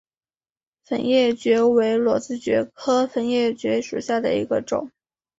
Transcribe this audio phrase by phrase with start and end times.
[0.83, 4.89] 粉叶蕨为裸子蕨科粉叶蕨属下的一个种。